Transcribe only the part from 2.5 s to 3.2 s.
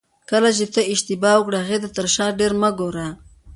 مه ګوره.